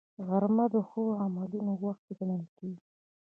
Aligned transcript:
غرمه 0.27 0.65
د 0.73 0.75
ښو 0.87 1.03
عملونو 1.23 1.71
وخت 1.83 2.05
ګڼل 2.17 2.43
کېږي 2.57 2.81